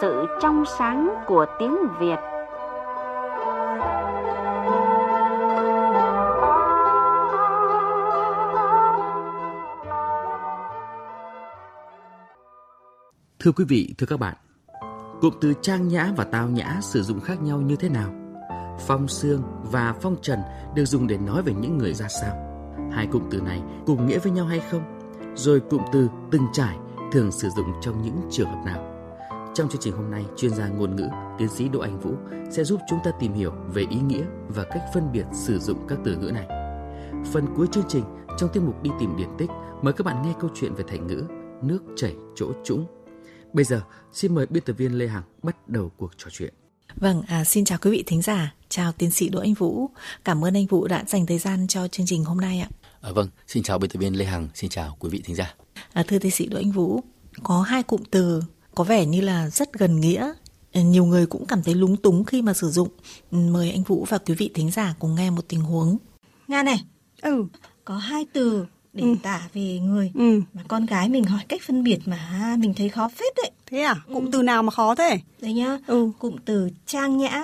[0.00, 2.16] sự trong sáng của tiếng Việt.
[13.40, 14.36] Thưa quý vị, thưa các bạn,
[15.20, 18.10] cụm từ trang nhã và tao nhã sử dụng khác nhau như thế nào?
[18.86, 20.38] Phong sương và phong trần
[20.74, 22.34] được dùng để nói về những người ra sao?
[22.92, 24.82] Hai cụm từ này cùng nghĩa với nhau hay không?
[25.34, 26.76] Rồi cụm từ từng trải
[27.12, 28.91] thường sử dụng trong những trường hợp nào?
[29.54, 32.14] Trong chương trình hôm nay, chuyên gia ngôn ngữ, tiến sĩ Đỗ Anh Vũ
[32.50, 35.86] sẽ giúp chúng ta tìm hiểu về ý nghĩa và cách phân biệt sử dụng
[35.88, 36.46] các từ ngữ này.
[37.32, 38.04] Phần cuối chương trình,
[38.38, 39.50] trong tiết mục đi tìm điển tích,
[39.82, 41.24] mời các bạn nghe câu chuyện về thành ngữ
[41.62, 42.86] nước chảy chỗ trũng.
[43.52, 43.80] Bây giờ,
[44.12, 46.54] xin mời biên tập viên Lê Hằng bắt đầu cuộc trò chuyện.
[46.96, 49.90] Vâng, à, xin chào quý vị thính giả, chào tiến sĩ Đỗ Anh Vũ.
[50.24, 52.68] Cảm ơn anh Vũ đã dành thời gian cho chương trình hôm nay ạ.
[53.00, 55.54] À, vâng, xin chào biên tập viên Lê Hằng, xin chào quý vị thính giả.
[55.92, 57.00] À, thưa tiến sĩ Đỗ Anh Vũ,
[57.42, 58.42] có hai cụm từ
[58.74, 60.32] có vẻ như là rất gần nghĩa.
[60.74, 62.88] Nhiều người cũng cảm thấy lúng túng khi mà sử dụng.
[63.30, 65.96] Mời anh vũ và quý vị thính giả cùng nghe một tình huống.
[66.48, 66.84] Nga này
[67.22, 67.44] ừ.
[67.84, 69.14] có hai từ để Ừ.
[69.22, 70.40] tả về người ừ.
[70.54, 73.50] mà con gái mình hỏi cách phân biệt mà mình thấy khó phết đấy.
[73.66, 73.94] Thế à?
[74.14, 75.18] Cụm từ nào mà khó thế?
[75.40, 76.10] Đấy nhá ừ.
[76.18, 77.42] cụm từ trang nhã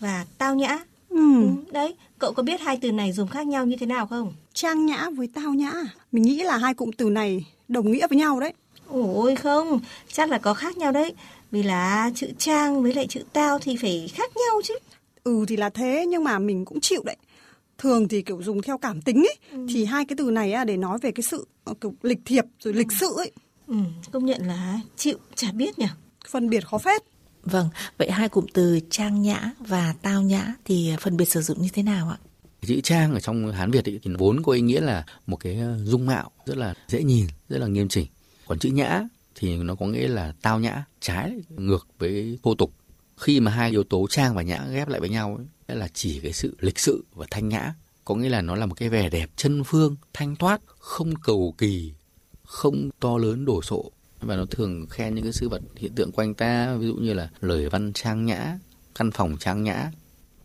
[0.00, 0.78] và tao nhã.
[1.08, 1.42] Ừ.
[1.42, 1.48] Ừ.
[1.72, 4.32] đấy cậu có biết hai từ này dùng khác nhau như thế nào không?
[4.54, 5.72] Trang nhã với tao nhã.
[6.12, 8.52] Mình nghĩ là hai cụm từ này đồng nghĩa với nhau đấy
[8.88, 9.80] ôi không
[10.12, 11.14] chắc là có khác nhau đấy.
[11.50, 14.74] Vì là chữ trang với lại chữ tao thì phải khác nhau chứ.
[15.24, 17.16] Ừ thì là thế nhưng mà mình cũng chịu đấy.
[17.78, 19.66] Thường thì kiểu dùng theo cảm tính ấy Ừ.
[19.74, 22.44] thì hai cái từ này á, để nói về cái sự ờ, kiểu lịch thiệp
[22.60, 23.30] rồi lịch sự ấy.
[23.66, 23.74] Ừ,
[24.12, 25.86] công nhận là chịu chả biết nhỉ.
[26.28, 27.02] Phân biệt khó phết.
[27.42, 31.62] Vâng vậy hai cụm từ trang nhã và tao nhã thì phân biệt sử dụng
[31.62, 32.18] như thế nào ạ?
[32.66, 35.56] Chữ trang ở trong Hán Việt ý, thì vốn có ý nghĩa là một cái
[35.58, 38.06] ờ, dung mạo rất là dễ nhìn, rất là nghiêm chỉnh.
[38.46, 39.02] Còn chữ nhã
[39.34, 42.72] thì nó có nghĩa là tao nhã, trái ngược với thô tục.
[43.16, 45.38] Khi mà hai yếu tố trang và nhã ghép lại với nhau
[45.68, 47.74] ấy, là chỉ cái sự lịch sự và thanh nhã.
[48.04, 51.54] Có nghĩa là nó là một cái vẻ đẹp chân phương, thanh thoát, không cầu
[51.58, 51.92] kỳ,
[52.44, 53.90] không to lớn đổ sộ
[54.20, 57.14] và nó thường khen những cái sự vật hiện tượng quanh ta ví dụ như
[57.14, 58.58] là lời văn trang nhã
[58.94, 59.90] căn phòng trang nhã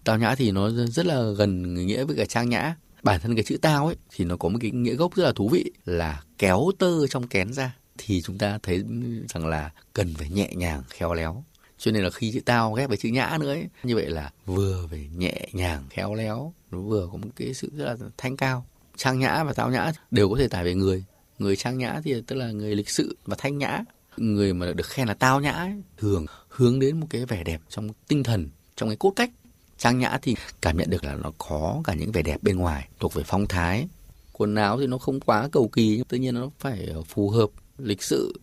[0.04, 3.44] tao nhã thì nó rất là gần nghĩa với cả trang nhã bản thân cái
[3.44, 6.24] chữ tao ấy thì nó có một cái nghĩa gốc rất là thú vị là
[6.38, 8.84] kéo tơ trong kén ra thì chúng ta thấy
[9.30, 11.44] rằng là cần phải nhẹ nhàng khéo léo.
[11.78, 14.32] Cho nên là khi chữ tao ghép với chữ nhã nữa ấy, như vậy là
[14.46, 18.38] vừa phải nhẹ nhàng khéo léo nó vừa có một cái sự rất là thanh
[18.38, 18.66] cao.
[18.98, 21.04] Trang nhã và tao nhã đều có thể tải về người.
[21.40, 23.84] Người trang nhã thì tức là người lịch sự và thanh nhã.
[24.18, 27.62] Người mà được khen là tao nhã ấy, thường hướng đến một cái vẻ đẹp
[27.70, 29.32] trong tinh thần trong cái cốt cách.
[29.78, 32.88] Trang nhã thì cảm nhận được là nó có cả những vẻ đẹp bên ngoài
[33.00, 33.88] thuộc về phong thái.
[34.32, 37.50] Quần áo thì nó không quá cầu kỳ nhưng tự nhiên nó phải phù hợp
[37.82, 38.34] lịch sự,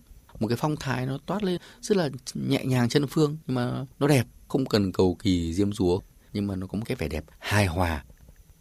[0.41, 3.85] một cái phong thái nó toát lên rất là nhẹ nhàng chân phương, nhưng mà
[3.99, 6.01] nó đẹp, không cần cầu kỳ diêm dúa,
[6.33, 8.05] nhưng mà nó có một cái vẻ đẹp hài hòa.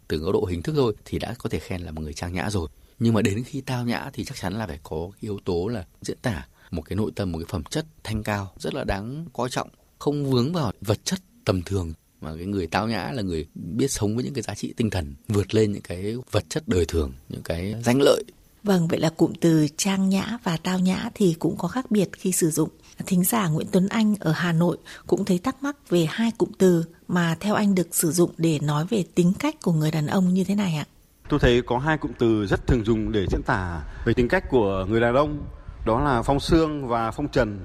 [0.08, 2.32] Từ góc độ hình thức thôi thì đã có thể khen là một người trang
[2.32, 2.68] nhã rồi.
[2.98, 5.86] Nhưng mà đến khi tao nhã thì chắc chắn là phải có yếu tố là
[6.02, 9.26] diễn tả một cái nội tâm, một cái phẩm chất thanh cao rất là đáng
[9.32, 11.92] coi trọng, không vướng vào vật chất tầm thường.
[12.20, 14.90] Mà cái người tao nhã là người biết sống với những cái giá trị tinh
[14.90, 18.24] thần, vượt lên những cái vật chất đời thường, những cái danh lợi
[18.66, 22.08] Vâng, vậy là cụm từ trang nhã và tao nhã thì cũng có khác biệt
[22.12, 22.68] khi sử dụng.
[23.06, 26.48] Thính giả Nguyễn Tuấn Anh ở Hà Nội cũng thấy thắc mắc về hai cụm
[26.58, 30.06] từ mà theo anh được sử dụng để nói về tính cách của người đàn
[30.06, 30.84] ông như thế này ạ.
[31.28, 34.44] Tôi thấy có hai cụm từ rất thường dùng để diễn tả về tính cách
[34.50, 35.42] của người đàn ông,
[35.86, 37.60] đó là phong sương và phong trần.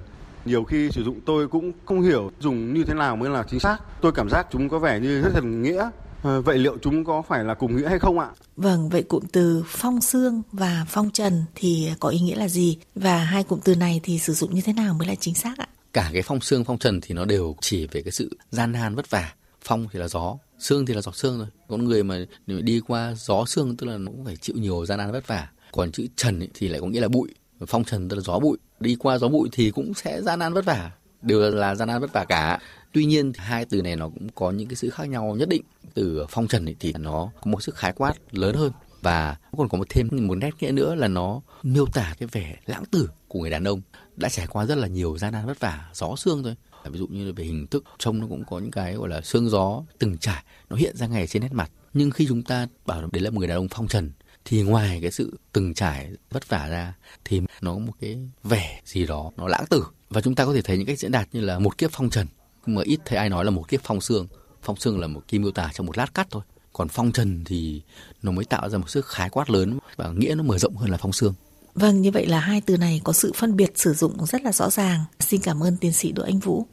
[0.45, 3.59] Nhiều khi sử dụng tôi cũng không hiểu dùng như thế nào mới là chính
[3.59, 3.77] xác.
[4.01, 5.89] Tôi cảm giác chúng có vẻ như rất thần nghĩa.
[6.23, 8.29] Ờ, Vậy liệu chúng có phải là cùng nghĩa hay không ạ?
[8.55, 12.77] Vâng, vậy cụm từ phong xương và phong trần thì có ý nghĩa là gì?
[12.95, 15.57] Và hai cụm từ này thì sử dụng như thế nào mới là chính xác
[15.57, 15.67] ạ?
[15.93, 18.95] cả cái phong sương phong trần thì nó đều chỉ về cái sự gian nan
[18.95, 19.33] vất vả.
[19.61, 23.13] Phong thì là gió sương thì là giọt sương rồi con người mà đi qua
[23.17, 25.49] gió sương tức là nó cũng phải chịu nhiều gian nan vất vả.
[25.71, 27.29] Còn chữ trần ấy thì lại có nghĩa là bụi.
[27.67, 28.57] Phong trần tức là gió bụi.
[28.79, 30.91] Đi qua gió bụi thì cũng sẽ gian nan vất vả.
[31.21, 32.59] Đều là gian nan vất vả cả
[32.91, 35.61] tuy nhiên hai từ này nó cũng có những cái sự khác nhau nhất định.
[35.93, 38.71] Từ phong trần thì nó có một sức khái quát lớn hơn.
[39.01, 42.55] Và còn có một thêm một nét nghĩa nữa là nó miêu tả cái vẻ
[42.65, 43.81] lãng tử của người đàn ông.
[44.15, 46.55] Đã trải qua rất là nhiều gian nan vất vả, gió xương thôi.
[46.85, 49.21] Ví dụ như là về hình thức, trông nó cũng có những cái, gọi là,
[49.21, 51.71] xương gió từng trải, nó hiện ra ngay trên nét mặt.
[51.93, 54.11] Nhưng khi chúng ta bảo đấy là một người đàn ông phong trần,
[54.45, 56.93] thì ngoài cái sự từng trải vất vả ra,
[57.25, 59.85] thì nó có một cái vẻ gì đó nó lãng tử.
[60.09, 62.09] Và chúng ta có thể thấy những cách diễn đạt như là một kiếp phong
[62.09, 62.27] trần
[62.65, 64.27] mà ít thấy ai nói là một kiếp phong xương,
[64.61, 66.43] phong xương là một kim miêu tả trong một lát cắt thôi
[66.73, 67.81] còn phong trần thì
[68.21, 70.89] nó mới tạo ra một sức khái quát lớn và nghĩa nó mở rộng hơn
[70.89, 71.33] là phong xương.
[71.73, 74.51] Vâng, như vậy là hai từ này có sự phân biệt sử dụng rất là
[74.51, 74.99] rõ ràng.
[75.19, 76.65] Xin cảm ơn tiến sĩ Đỗ Anh Vũ.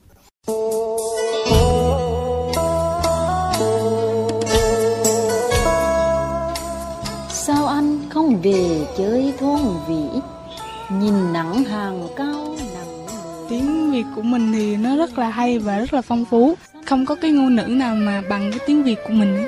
[13.99, 16.57] Việt của mình thì nó rất là hay và rất là phong phú
[16.87, 19.47] Không có cái ngôn ngữ nào mà bằng cái tiếng Việt của mình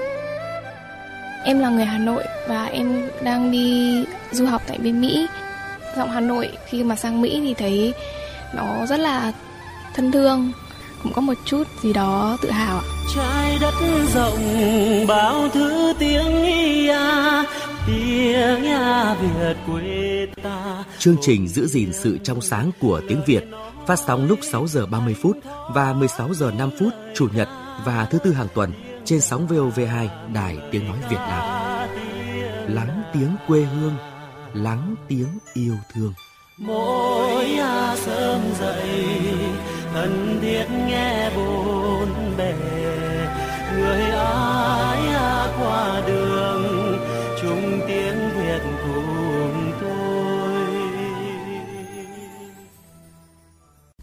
[1.44, 5.26] Em là người Hà Nội và em đang đi du học tại bên Mỹ
[5.96, 7.94] Giọng Hà Nội khi mà sang Mỹ thì thấy
[8.54, 9.32] nó rất là
[9.94, 10.52] thân thương
[11.02, 12.84] cũng có một chút gì đó tự hào ạ.
[13.16, 13.74] Trái đất
[14.14, 14.38] rộng
[15.08, 16.98] bao thứ tiếng ia
[17.86, 20.84] tiếng ia Việt quê ta.
[20.98, 23.44] Chương trình giữ gìn sự trong sáng của tiếng Việt
[23.90, 25.36] phát sóng lúc 6 giờ 30 phút
[25.74, 27.48] và 16 giờ 5 phút chủ nhật
[27.84, 28.72] và thứ tư hàng tuần
[29.04, 31.42] trên sóng VOV2 Đài Tiếng nói Việt Nam.
[32.68, 33.94] Lắng tiếng quê hương,
[34.54, 36.12] lắng tiếng yêu thương.
[36.58, 37.58] Mỗi
[37.96, 39.04] sớm dậy
[39.94, 42.54] thân thiết nghe bốn bề
[43.76, 46.29] người ai à qua đường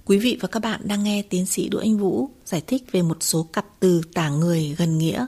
[0.07, 3.01] Quý vị và các bạn đang nghe tiến sĩ Đỗ Anh Vũ giải thích về
[3.01, 5.25] một số cặp từ tả người gần nghĩa.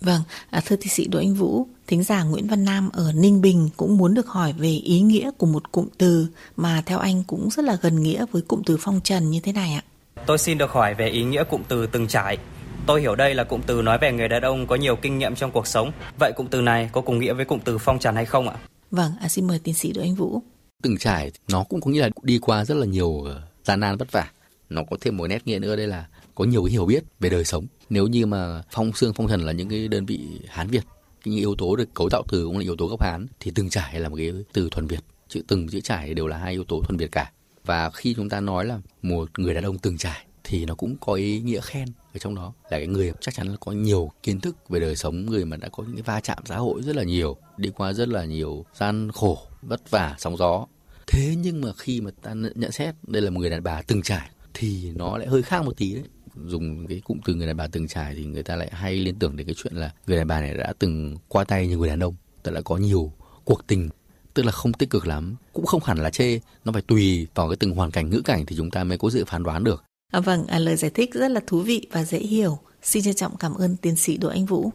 [0.00, 3.40] Vâng, à, thưa tiến sĩ Đỗ Anh Vũ, thính giả Nguyễn Văn Nam ở Ninh
[3.40, 7.22] Bình cũng muốn được hỏi về ý nghĩa của một cụm từ mà theo anh
[7.26, 9.82] cũng rất là gần nghĩa với cụm từ phong trần như thế này ạ.
[10.26, 12.38] Tôi xin được hỏi về ý nghĩa cụm từ từng trải.
[12.86, 15.34] Tôi hiểu đây là cụm từ nói về người đàn ông có nhiều kinh nghiệm
[15.34, 15.92] trong cuộc sống.
[16.18, 18.54] Vậy cụm từ này có cùng nghĩa với cụm từ phong trần hay không ạ?
[18.90, 20.42] Vâng, à, xin mời tiến sĩ Đỗ Anh Vũ.
[20.82, 23.96] Từng trải nó cũng có nghĩa là đi qua rất là nhiều ờ, gian nan
[23.96, 24.30] vất vả.
[24.70, 27.30] Nó có thêm một nét nghĩa nữa đây là có nhiều cái hiểu biết về
[27.30, 27.66] đời sống.
[27.90, 30.84] Nếu như mà phong xương phong thần là những cái đơn vị Hán Việt,
[31.24, 33.70] những yếu tố được cấu tạo từ cũng là yếu tố gốc Hán thì từng
[33.70, 35.00] trải là một cái từ thuần Việt.
[35.28, 37.30] Chữ từng chữ trải đều là hai yếu tố thuần Việt cả
[37.64, 40.96] và khi chúng ta nói là một người đàn ông từng trải thì nó cũng
[41.00, 44.10] có ý nghĩa khen ở trong đó là cái người chắc chắn là có nhiều
[44.22, 46.82] kiến thức về đời sống người mà đã có những cái va chạm xã hội
[46.82, 50.66] rất là nhiều đi qua rất là nhiều gian khổ vất vả sóng gió
[51.10, 54.02] thế nhưng mà khi mà ta nhận xét đây là một người đàn bà từng
[54.02, 56.04] trải thì nó lại hơi khác một tí đấy.
[56.46, 59.18] Dùng cái cụm từ người đàn bà từng trải thì người ta lại hay liên
[59.18, 61.88] tưởng đến cái chuyện là người đàn bà này đã từng qua tay như người
[61.88, 63.12] đàn ông tức là có nhiều
[63.44, 63.88] cuộc tình
[64.34, 67.48] tức là không tích cực lắm cũng không hẳn là chê nó phải tùy vào
[67.48, 69.84] cái từng hoàn cảnh ngữ cảnh thì chúng ta mới có sự phán đoán được.
[70.12, 72.58] À, vâng à, lời giải thích rất là thú vị và dễ hiểu.
[72.82, 74.70] Xin trân trọng cảm ơn tiến sĩ đỗ anh vũ.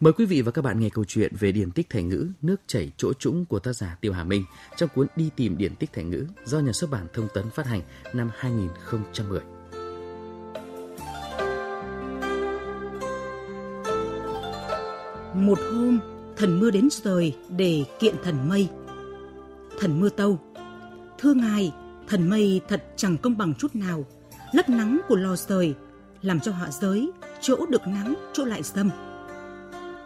[0.00, 2.60] Mời quý vị và các bạn nghe câu chuyện về điển tích thành ngữ Nước
[2.66, 4.44] chảy chỗ trũng của tác giả Tiêu Hà Minh
[4.76, 7.66] trong cuốn Đi tìm điển tích thành ngữ do nhà xuất bản Thông tấn phát
[7.66, 7.80] hành
[8.12, 9.40] năm 2010.
[15.34, 15.98] Một hôm,
[16.36, 18.68] thần mưa đến rời để kiện thần mây.
[19.80, 20.38] Thần mưa tâu,
[21.18, 21.72] thưa ngài,
[22.08, 24.04] thần mây thật chẳng công bằng chút nào,
[24.52, 25.74] lấp nắng của lò rời,
[26.22, 28.90] làm cho họa giới, chỗ được nắng, chỗ lại dâm.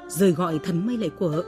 [0.09, 1.43] Rời gọi thần mây lại của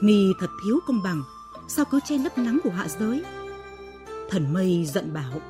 [0.00, 1.22] mi thật thiếu công bằng,
[1.68, 3.22] sao cứ che lấp nắng của hạ giới?
[4.30, 5.40] Thần mây giận bảo,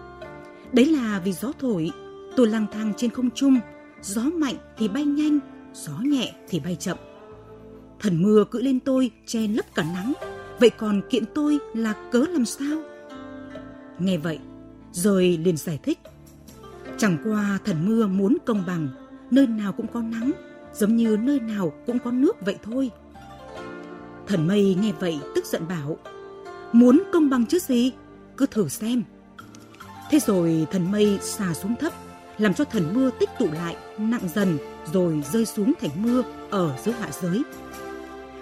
[0.72, 1.90] đấy là vì gió thổi,
[2.36, 3.58] tôi lang thang trên không trung,
[4.02, 5.38] gió mạnh thì bay nhanh,
[5.74, 6.96] gió nhẹ thì bay chậm
[8.00, 10.12] Thần mưa cứ lên tôi che lấp cả nắng,
[10.60, 12.78] vậy còn kiện tôi là cớ làm sao?
[13.98, 14.38] Nghe vậy,
[14.92, 15.98] rồi liền giải thích.
[16.98, 18.88] Chẳng qua thần mưa muốn công bằng,
[19.30, 20.32] nơi nào cũng có nắng,
[20.74, 22.90] giống như nơi nào cũng có nước vậy thôi.
[24.26, 25.98] Thần mây nghe vậy tức giận bảo,
[26.72, 27.92] muốn công bằng chứ gì,
[28.36, 29.02] cứ thử xem.
[30.10, 31.92] Thế rồi thần mây xà xuống thấp,
[32.38, 34.58] làm cho thần mưa tích tụ lại, nặng dần
[34.92, 37.42] rồi rơi xuống thành mưa ở dưới hạ giới.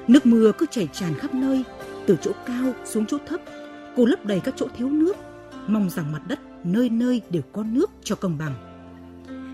[0.09, 1.65] Nước mưa cứ chảy tràn khắp nơi,
[2.07, 3.41] từ chỗ cao xuống chỗ thấp,
[3.97, 5.17] cô lấp đầy các chỗ thiếu nước,
[5.67, 8.55] mong rằng mặt đất nơi nơi đều có nước cho công bằng.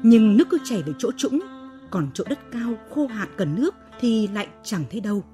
[0.03, 1.41] Nhưng nước cứ chảy về chỗ trũng,
[1.95, 5.25] còn chỗ đất cao khô hạn cần nước thì lại chẳng thấy đâu.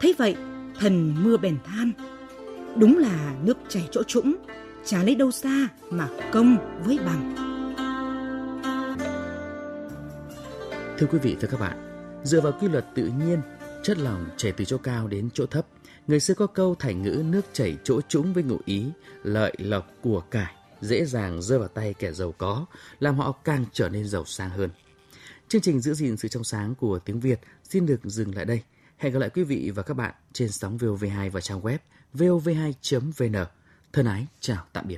[0.00, 0.36] Thấy vậy,
[0.80, 1.92] thần mưa bèn than.
[2.76, 4.36] Đúng là nước chảy chỗ trũng,
[4.84, 7.34] chả lấy đâu xa mà công với bằng.
[10.98, 13.40] Thưa quý vị, thưa các bạn, dựa vào quy luật tự nhiên
[13.82, 15.66] chất lỏng chảy từ chỗ cao đến chỗ thấp.
[16.06, 18.86] Người xưa có câu thành ngữ nước chảy chỗ trũng với ngụ ý,
[19.22, 22.66] lợi lộc của cải, dễ dàng rơi vào tay kẻ giàu có,
[23.00, 24.70] làm họ càng trở nên giàu sang hơn.
[25.48, 28.62] Chương trình giữ gìn sự trong sáng của tiếng Việt xin được dừng lại đây.
[28.96, 31.78] Hẹn gặp lại quý vị và các bạn trên sóng VOV2 và trang web
[32.14, 33.44] vov2.vn.
[33.92, 34.94] Thân ái, chào tạm biệt.